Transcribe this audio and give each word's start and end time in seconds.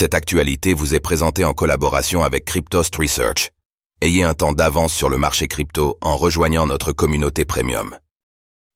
Cette 0.00 0.14
actualité 0.14 0.74
vous 0.74 0.94
est 0.94 1.00
présentée 1.00 1.44
en 1.44 1.54
collaboration 1.54 2.22
avec 2.22 2.44
Cryptost 2.44 2.94
Research. 2.94 3.50
Ayez 4.00 4.22
un 4.22 4.32
temps 4.32 4.52
d'avance 4.52 4.94
sur 4.94 5.08
le 5.08 5.18
marché 5.18 5.48
crypto 5.48 5.98
en 6.00 6.16
rejoignant 6.16 6.68
notre 6.68 6.92
communauté 6.92 7.44
premium. 7.44 7.98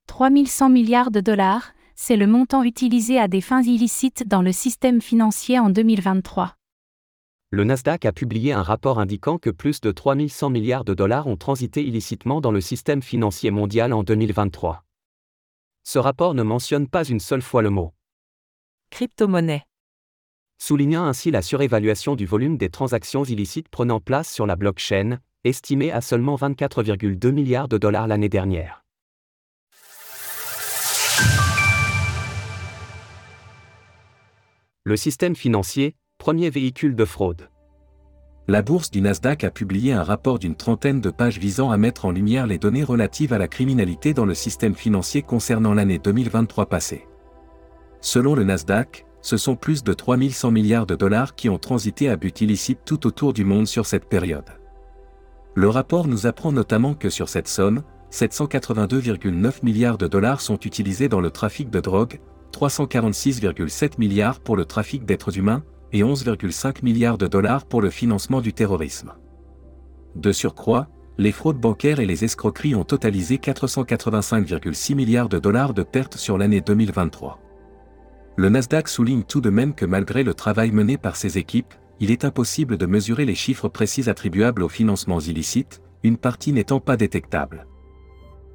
3100 0.08 0.70
milliards 0.70 1.12
de 1.12 1.20
dollars, 1.20 1.74
c'est 1.94 2.16
le 2.16 2.26
montant 2.26 2.64
utilisé 2.64 3.20
à 3.20 3.28
des 3.28 3.40
fins 3.40 3.62
illicites 3.62 4.26
dans 4.26 4.42
le 4.42 4.50
système 4.50 5.00
financier 5.00 5.60
en 5.60 5.70
2023. 5.70 6.56
Le 7.50 7.62
Nasdaq 7.62 8.04
a 8.04 8.10
publié 8.10 8.52
un 8.52 8.64
rapport 8.64 8.98
indiquant 8.98 9.38
que 9.38 9.50
plus 9.50 9.80
de 9.80 9.92
3100 9.92 10.50
milliards 10.50 10.84
de 10.84 10.92
dollars 10.92 11.28
ont 11.28 11.36
transité 11.36 11.84
illicitement 11.84 12.40
dans 12.40 12.50
le 12.50 12.60
système 12.60 13.00
financier 13.00 13.52
mondial 13.52 13.92
en 13.92 14.02
2023. 14.02 14.82
Ce 15.84 16.00
rapport 16.00 16.34
ne 16.34 16.42
mentionne 16.42 16.88
pas 16.88 17.04
une 17.04 17.20
seule 17.20 17.42
fois 17.42 17.62
le 17.62 17.70
mot 17.70 17.92
crypto-monnaie 18.90 19.62
soulignant 20.62 21.06
ainsi 21.06 21.32
la 21.32 21.42
surévaluation 21.42 22.14
du 22.14 22.24
volume 22.24 22.56
des 22.56 22.68
transactions 22.68 23.24
illicites 23.24 23.68
prenant 23.68 23.98
place 23.98 24.32
sur 24.32 24.46
la 24.46 24.54
blockchain, 24.54 25.18
estimée 25.42 25.90
à 25.90 26.00
seulement 26.00 26.36
24,2 26.36 27.32
milliards 27.32 27.66
de 27.66 27.78
dollars 27.78 28.06
l'année 28.06 28.28
dernière. 28.28 28.84
Le 34.84 34.96
système 34.96 35.34
financier, 35.34 35.96
premier 36.18 36.48
véhicule 36.48 36.94
de 36.94 37.04
fraude. 37.04 37.48
La 38.46 38.62
bourse 38.62 38.92
du 38.92 39.00
Nasdaq 39.00 39.42
a 39.42 39.50
publié 39.50 39.92
un 39.92 40.04
rapport 40.04 40.38
d'une 40.38 40.54
trentaine 40.54 41.00
de 41.00 41.10
pages 41.10 41.38
visant 41.38 41.72
à 41.72 41.76
mettre 41.76 42.04
en 42.04 42.12
lumière 42.12 42.46
les 42.46 42.58
données 42.58 42.84
relatives 42.84 43.32
à 43.32 43.38
la 43.38 43.48
criminalité 43.48 44.14
dans 44.14 44.26
le 44.26 44.34
système 44.34 44.76
financier 44.76 45.22
concernant 45.22 45.74
l'année 45.74 45.98
2023 45.98 46.66
passée. 46.66 47.08
Selon 48.02 48.34
le 48.34 48.42
Nasdaq, 48.42 49.06
ce 49.20 49.36
sont 49.36 49.54
plus 49.54 49.84
de 49.84 49.92
3100 49.92 50.50
milliards 50.50 50.86
de 50.86 50.96
dollars 50.96 51.36
qui 51.36 51.48
ont 51.48 51.58
transité 51.58 52.08
à 52.08 52.16
but 52.16 52.40
illicite 52.40 52.80
tout 52.84 53.06
autour 53.06 53.32
du 53.32 53.44
monde 53.44 53.68
sur 53.68 53.86
cette 53.86 54.08
période. 54.08 54.50
Le 55.54 55.68
rapport 55.68 56.08
nous 56.08 56.26
apprend 56.26 56.50
notamment 56.50 56.94
que 56.94 57.08
sur 57.08 57.28
cette 57.28 57.46
somme, 57.46 57.82
782,9 58.10 59.64
milliards 59.64 59.98
de 59.98 60.08
dollars 60.08 60.40
sont 60.40 60.58
utilisés 60.58 61.08
dans 61.08 61.20
le 61.20 61.30
trafic 61.30 61.70
de 61.70 61.78
drogue, 61.78 62.20
346,7 62.52 63.92
milliards 63.98 64.40
pour 64.40 64.56
le 64.56 64.64
trafic 64.64 65.04
d'êtres 65.04 65.38
humains, 65.38 65.62
et 65.92 66.02
11,5 66.02 66.82
milliards 66.82 67.18
de 67.18 67.28
dollars 67.28 67.66
pour 67.66 67.80
le 67.80 67.90
financement 67.90 68.40
du 68.40 68.52
terrorisme. 68.52 69.12
De 70.16 70.32
surcroît, 70.32 70.88
les 71.18 71.32
fraudes 71.32 71.60
bancaires 71.60 72.00
et 72.00 72.06
les 72.06 72.24
escroqueries 72.24 72.74
ont 72.74 72.84
totalisé 72.84 73.36
485,6 73.36 74.96
milliards 74.96 75.28
de 75.28 75.38
dollars 75.38 75.72
de 75.72 75.84
pertes 75.84 76.16
sur 76.16 76.36
l'année 76.36 76.62
2023. 76.62 77.38
Le 78.36 78.48
Nasdaq 78.48 78.88
souligne 78.88 79.24
tout 79.24 79.40
de 79.40 79.50
même 79.50 79.74
que 79.74 79.84
malgré 79.84 80.22
le 80.22 80.34
travail 80.34 80.70
mené 80.70 80.96
par 80.96 81.16
ses 81.16 81.36
équipes, 81.38 81.74
il 82.00 82.10
est 82.10 82.24
impossible 82.24 82.78
de 82.78 82.86
mesurer 82.86 83.24
les 83.24 83.34
chiffres 83.34 83.68
précis 83.68 84.08
attribuables 84.08 84.62
aux 84.62 84.68
financements 84.68 85.20
illicites, 85.20 85.82
une 86.02 86.16
partie 86.16 86.52
n'étant 86.52 86.80
pas 86.80 86.96
détectable. 86.96 87.66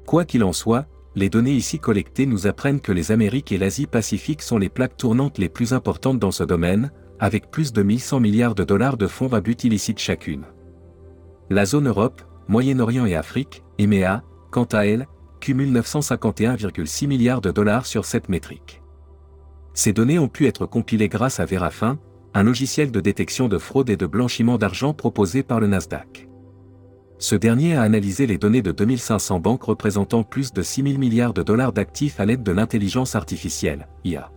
Quoi 0.06 0.24
qu'il 0.24 0.44
en 0.44 0.52
soit, 0.52 0.86
les 1.14 1.30
données 1.30 1.54
ici 1.54 1.78
collectées 1.78 2.26
nous 2.26 2.46
apprennent 2.46 2.80
que 2.80 2.92
les 2.92 3.12
Amériques 3.12 3.52
et 3.52 3.58
l'Asie-Pacifique 3.58 4.42
sont 4.42 4.58
les 4.58 4.68
plaques 4.68 4.96
tournantes 4.96 5.38
les 5.38 5.48
plus 5.48 5.72
importantes 5.72 6.18
dans 6.18 6.30
ce 6.30 6.44
domaine, 6.44 6.90
avec 7.20 7.50
plus 7.50 7.72
de 7.72 7.82
1100 7.82 8.20
milliards 8.20 8.54
de 8.54 8.64
dollars 8.64 8.96
de 8.96 9.06
fonds 9.06 9.32
à 9.32 9.40
but 9.40 9.64
illicite 9.64 9.98
chacune. 9.98 10.44
La 11.50 11.64
zone 11.64 11.88
Europe, 11.88 12.22
Moyen-Orient 12.48 13.06
et 13.06 13.14
Afrique, 13.14 13.62
EMEA, 13.78 14.22
quant 14.50 14.64
à 14.64 14.86
elle, 14.86 15.06
cumule 15.40 15.72
951,6 15.72 17.06
milliards 17.06 17.40
de 17.40 17.50
dollars 17.50 17.86
sur 17.86 18.04
cette 18.04 18.28
métrique. 18.28 18.82
Ces 19.78 19.92
données 19.92 20.18
ont 20.18 20.26
pu 20.26 20.48
être 20.48 20.66
compilées 20.66 21.08
grâce 21.08 21.38
à 21.38 21.44
Verafin, 21.44 22.00
un 22.34 22.42
logiciel 22.42 22.90
de 22.90 22.98
détection 22.98 23.46
de 23.46 23.58
fraude 23.58 23.90
et 23.90 23.96
de 23.96 24.06
blanchiment 24.06 24.58
d'argent 24.58 24.92
proposé 24.92 25.44
par 25.44 25.60
le 25.60 25.68
Nasdaq. 25.68 26.28
Ce 27.20 27.36
dernier 27.36 27.76
a 27.76 27.82
analysé 27.82 28.26
les 28.26 28.38
données 28.38 28.60
de 28.60 28.72
2500 28.72 29.38
banques 29.38 29.62
représentant 29.62 30.24
plus 30.24 30.52
de 30.52 30.62
6 30.62 30.82
000 30.82 30.98
milliards 30.98 31.32
de 31.32 31.44
dollars 31.44 31.72
d'actifs 31.72 32.18
à 32.18 32.26
l'aide 32.26 32.42
de 32.42 32.50
l'intelligence 32.50 33.14
artificielle, 33.14 33.86
IA. 34.02 34.32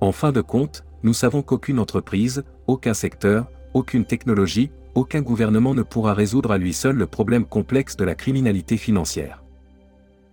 En 0.00 0.12
fin 0.12 0.30
de 0.30 0.40
compte, 0.40 0.84
nous 1.02 1.14
savons 1.14 1.42
qu'aucune 1.42 1.80
entreprise, 1.80 2.44
aucun 2.68 2.94
secteur, 2.94 3.50
aucune 3.74 4.04
technologie, 4.04 4.70
aucun 4.94 5.20
gouvernement 5.20 5.74
ne 5.74 5.82
pourra 5.82 6.14
résoudre 6.14 6.52
à 6.52 6.58
lui 6.58 6.74
seul 6.74 6.94
le 6.94 7.08
problème 7.08 7.44
complexe 7.44 7.96
de 7.96 8.04
la 8.04 8.14
criminalité 8.14 8.76
financière. 8.76 9.42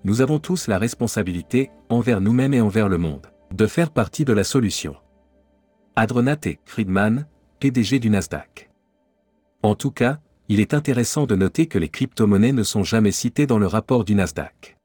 Nous 0.03 0.22
avons 0.22 0.38
tous 0.38 0.68
la 0.68 0.78
responsabilité, 0.78 1.72
envers 1.90 2.22
nous-mêmes 2.22 2.53
et 2.53 2.62
envers 2.62 2.88
le 2.88 3.00
monde 3.00 3.31
de 3.53 3.67
faire 3.67 3.91
partie 3.91 4.25
de 4.25 4.34
la 4.34 4.44
solution. 4.44 4.95
Adrenate 5.95 6.59
Friedman, 6.66 7.28
PDG 7.59 8.00
du 8.00 8.09
Nasdaq. 8.09 8.69
En 9.62 9.75
tout 9.75 9.91
cas, 9.91 10.19
il 10.47 10.59
est 10.59 10.73
intéressant 10.73 11.25
de 11.25 11.35
noter 11.35 11.67
que 11.67 11.78
les 11.78 11.89
crypto-monnaies 11.89 12.53
ne 12.53 12.63
sont 12.63 12.84
jamais 12.84 13.12
citées 13.12 13.47
dans 13.47 13.59
le 13.59 13.67
rapport 13.67 14.03
du 14.03 14.16
Nasdaq. 14.16 14.78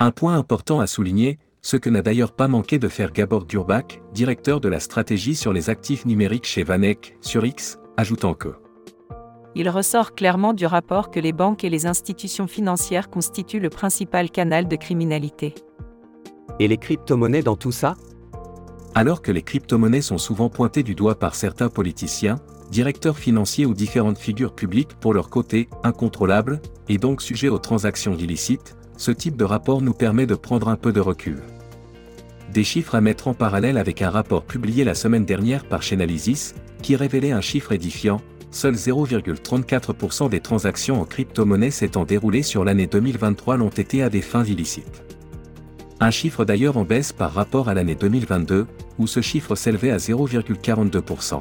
Un 0.00 0.10
point 0.10 0.36
important 0.36 0.80
à 0.80 0.86
souligner, 0.86 1.38
ce 1.60 1.76
que 1.76 1.90
n'a 1.90 2.02
d'ailleurs 2.02 2.34
pas 2.34 2.48
manqué 2.48 2.78
de 2.78 2.88
faire 2.88 3.12
Gabor 3.12 3.44
Durbach, 3.44 4.00
directeur 4.12 4.60
de 4.60 4.68
la 4.68 4.80
stratégie 4.80 5.34
sur 5.34 5.52
les 5.52 5.70
actifs 5.70 6.06
numériques 6.06 6.46
chez 6.46 6.64
Vanek, 6.64 7.16
sur 7.20 7.44
X, 7.44 7.78
ajoutant 7.96 8.34
que 8.34 8.54
il 9.54 9.68
ressort 9.68 10.14
clairement 10.14 10.54
du 10.54 10.64
rapport 10.64 11.10
que 11.10 11.20
les 11.20 11.32
banques 11.32 11.62
et 11.62 11.68
les 11.68 11.84
institutions 11.84 12.46
financières 12.46 13.10
constituent 13.10 13.60
le 13.60 13.68
principal 13.68 14.30
canal 14.30 14.66
de 14.66 14.76
criminalité. 14.76 15.54
Et 16.60 16.68
les 16.68 16.76
crypto-monnaies 16.76 17.42
dans 17.42 17.56
tout 17.56 17.72
ça? 17.72 17.96
Alors 18.94 19.22
que 19.22 19.32
les 19.32 19.42
crypto-monnaies 19.42 20.02
sont 20.02 20.18
souvent 20.18 20.50
pointées 20.50 20.82
du 20.82 20.94
doigt 20.94 21.18
par 21.18 21.34
certains 21.34 21.68
politiciens, 21.68 22.40
directeurs 22.70 23.18
financiers 23.18 23.66
ou 23.66 23.74
différentes 23.74 24.18
figures 24.18 24.54
publiques 24.54 24.94
pour 25.00 25.14
leur 25.14 25.30
côté 25.30 25.68
incontrôlable, 25.82 26.60
et 26.88 26.98
donc 26.98 27.22
sujets 27.22 27.48
aux 27.48 27.58
transactions 27.58 28.16
illicites, 28.16 28.76
ce 28.96 29.10
type 29.10 29.36
de 29.36 29.44
rapport 29.44 29.80
nous 29.80 29.94
permet 29.94 30.26
de 30.26 30.34
prendre 30.34 30.68
un 30.68 30.76
peu 30.76 30.92
de 30.92 31.00
recul. 31.00 31.42
Des 32.52 32.64
chiffres 32.64 32.94
à 32.94 33.00
mettre 33.00 33.28
en 33.28 33.34
parallèle 33.34 33.78
avec 33.78 34.02
un 34.02 34.10
rapport 34.10 34.44
publié 34.44 34.84
la 34.84 34.94
semaine 34.94 35.24
dernière 35.24 35.64
par 35.64 35.82
Chainalysis, 35.82 36.54
qui 36.82 36.96
révélait 36.96 37.32
un 37.32 37.40
chiffre 37.40 37.72
édifiant, 37.72 38.20
seuls 38.50 38.74
0,34% 38.74 40.28
des 40.28 40.40
transactions 40.40 41.00
en 41.00 41.06
crypto-monnaie 41.06 41.70
s'étant 41.70 42.04
déroulées 42.04 42.42
sur 42.42 42.62
l'année 42.62 42.86
2023 42.86 43.56
l'ont 43.56 43.70
été 43.70 44.02
à 44.02 44.10
des 44.10 44.20
fins 44.20 44.44
illicites. 44.44 45.11
Un 46.02 46.10
chiffre 46.10 46.44
d'ailleurs 46.44 46.78
en 46.78 46.84
baisse 46.84 47.12
par 47.12 47.32
rapport 47.32 47.68
à 47.68 47.74
l'année 47.74 47.94
2022, 47.94 48.66
où 48.98 49.06
ce 49.06 49.20
chiffre 49.20 49.54
s'élevait 49.54 49.92
à 49.92 49.98
0,42%. 49.98 51.40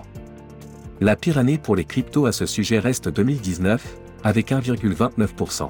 La 0.99 1.15
pire 1.15 1.39
année 1.39 1.57
pour 1.57 1.75
les 1.75 1.83
cryptos 1.83 2.27
à 2.27 2.31
ce 2.31 2.45
sujet 2.45 2.77
reste 2.77 3.09
2019, 3.09 3.83
avec 4.23 4.51
1,29%. 4.51 5.67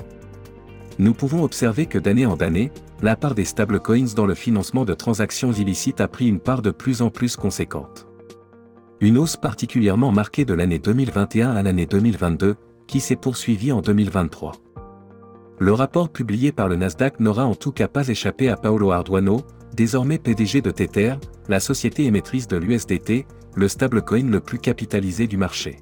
Nous 1.00 1.14
pouvons 1.14 1.42
observer 1.42 1.86
que 1.86 2.00
d'année 2.00 2.26
en 2.26 2.36
année, 2.36 2.70
la 3.02 3.16
part 3.16 3.34
des 3.34 3.46
stablecoins 3.46 4.14
dans 4.14 4.26
le 4.26 4.36
financement 4.36 4.84
de 4.84 4.94
transactions 4.94 5.54
illicites 5.54 6.02
a 6.02 6.10
pris 6.10 6.28
une 6.28 6.42
part 6.42 6.62
de 6.62 6.72
plus 6.72 7.02
en 7.02 7.10
plus 7.10 7.38
conséquente. 7.38 8.08
Une 9.00 9.18
hausse 9.18 9.38
particulièrement 9.38 10.12
marquée 10.12 10.44
de 10.44 10.54
l'année 10.54 10.80
2021 10.80 11.52
à 11.52 11.64
l'année 11.64 11.86
2022, 11.86 12.58
qui 12.88 13.00
s'est 13.00 13.16
poursuivie 13.16 13.72
en 13.72 13.80
2023. 13.80 14.52
Le 15.62 15.74
rapport 15.74 16.10
publié 16.10 16.52
par 16.52 16.68
le 16.68 16.76
Nasdaq 16.76 17.20
n'aura 17.20 17.46
en 17.46 17.54
tout 17.54 17.72
cas 17.72 17.88
pas 17.88 18.08
échappé 18.08 18.50
à 18.50 18.58
Paolo 18.58 18.90
Arduano, 18.90 19.44
désormais 19.76 20.18
PDG 20.18 20.60
de 20.60 20.72
Tether, 20.72 21.18
la 21.50 21.60
société 21.60 22.06
émettrice 22.06 22.48
de 22.48 22.58
l'USDT, 22.58 23.28
le 23.54 23.68
stablecoin 23.68 24.28
le 24.32 24.40
plus 24.40 24.58
capitalisé 24.58 25.28
du 25.28 25.38
marché. 25.38 25.78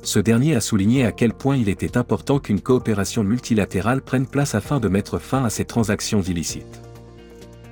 Ce 0.00 0.18
dernier 0.18 0.56
a 0.56 0.62
souligné 0.62 1.04
à 1.04 1.12
quel 1.12 1.34
point 1.34 1.56
il 1.56 1.68
était 1.68 1.98
important 1.98 2.38
qu'une 2.38 2.62
coopération 2.62 3.22
multilatérale 3.22 4.00
prenne 4.00 4.26
place 4.26 4.54
afin 4.54 4.80
de 4.80 4.88
mettre 4.88 5.18
fin 5.18 5.44
à 5.44 5.50
ces 5.50 5.66
transactions 5.66 6.22
illicites. 6.22 6.80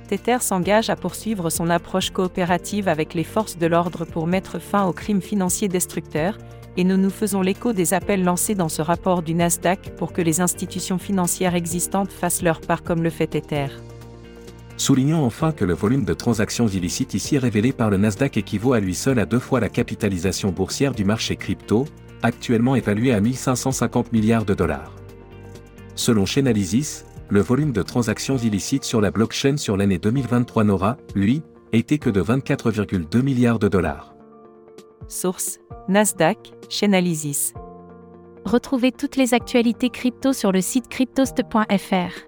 Tether 0.09 0.37
s'engage 0.41 0.91
à 0.91 0.95
poursuivre 0.95 1.49
son 1.49 1.71
approche 1.71 2.11
coopérative 2.11 2.87
avec 2.87 3.15
les 3.15 3.23
forces 3.23 3.57
de 3.57 3.65
l'ordre 3.65 4.05
pour 4.05 4.27
mettre 4.27 4.59
fin 4.59 4.85
aux 4.85 4.93
crimes 4.93 5.23
financiers 5.23 5.67
destructeurs, 5.67 6.37
et 6.77 6.83
nous 6.83 6.97
nous 6.97 7.09
faisons 7.09 7.41
l'écho 7.41 7.73
des 7.73 7.93
appels 7.93 8.23
lancés 8.23 8.55
dans 8.55 8.69
ce 8.69 8.83
rapport 8.83 9.23
du 9.23 9.33
Nasdaq 9.33 9.95
pour 9.97 10.13
que 10.13 10.21
les 10.21 10.39
institutions 10.41 10.99
financières 10.99 11.55
existantes 11.55 12.11
fassent 12.11 12.43
leur 12.43 12.61
part 12.61 12.83
comme 12.83 13.03
le 13.03 13.09
fait 13.09 13.35
Ether. 13.35 13.67
Soulignons 14.77 15.25
enfin 15.25 15.51
que 15.51 15.65
le 15.65 15.73
volume 15.73 16.05
de 16.05 16.13
transactions 16.13 16.67
illicites 16.67 17.15
ici 17.15 17.39
révélé 17.39 17.71
par 17.71 17.89
le 17.89 17.97
Nasdaq 17.97 18.37
équivaut 18.37 18.73
à 18.73 18.79
lui 18.79 18.93
seul 18.93 19.17
à 19.17 19.25
deux 19.25 19.39
fois 19.39 19.59
la 19.59 19.69
capitalisation 19.69 20.51
boursière 20.51 20.93
du 20.93 21.03
marché 21.03 21.35
crypto, 21.35 21.85
actuellement 22.21 22.75
évalué 22.75 23.11
à 23.11 23.19
1550 23.19 24.13
milliards 24.13 24.45
de 24.45 24.53
dollars. 24.53 24.93
Selon 25.95 26.27
Chainalysis, 26.27 27.05
le 27.29 27.41
volume 27.41 27.71
de 27.71 27.81
transactions 27.81 28.37
illicites 28.37 28.83
sur 28.83 29.01
la 29.01 29.09
blockchain 29.09 29.57
sur 29.57 29.77
l'année 29.77 29.97
2023 29.97 30.63
n'aura, 30.63 30.97
lui, 31.15 31.41
été 31.73 31.97
que 31.97 32.11
de 32.11 32.21
24,2 32.21 33.21
milliards 33.23 33.59
de 33.59 33.67
dollars. 33.67 34.16
Source 35.07 35.59
Nasdaq, 35.87 36.37
Chainalysis. 36.69 37.53
Retrouvez 38.45 38.91
toutes 38.91 39.15
les 39.15 39.33
actualités 39.33 39.89
crypto 39.89 40.33
sur 40.33 40.51
le 40.51 40.61
site 40.61 40.87
cryptost.fr. 40.87 42.27